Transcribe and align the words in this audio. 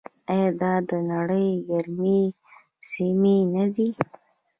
آیا 0.33 0.49
دا 0.61 0.73
د 0.89 0.91
نړۍ 1.11 1.47
ګرمې 1.67 2.19
سیمې 2.89 3.37
نه 3.53 3.65
دي؟ 3.73 3.89